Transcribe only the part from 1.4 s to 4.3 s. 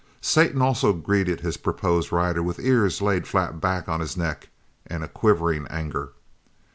his proposed rider with ears laid flat back on his